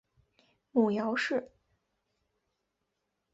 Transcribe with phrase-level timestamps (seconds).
[0.71, 1.51] 母姚氏。